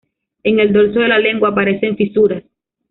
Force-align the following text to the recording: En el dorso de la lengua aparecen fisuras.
En 0.41 0.59
el 0.59 0.73
dorso 0.73 0.97
de 0.99 1.07
la 1.09 1.19
lengua 1.19 1.49
aparecen 1.49 1.95
fisuras. 1.95 2.41